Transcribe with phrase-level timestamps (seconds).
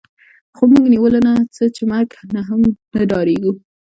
[0.55, 2.61] خو موږ نیولو نه څه چې مرګ نه هم
[2.95, 3.51] نه ډارېږو